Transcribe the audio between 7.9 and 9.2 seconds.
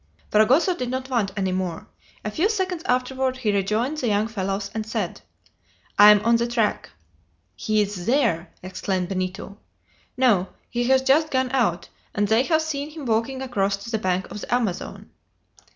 there!" exclaimed